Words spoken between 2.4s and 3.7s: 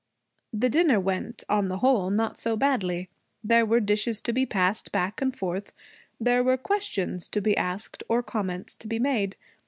badly. There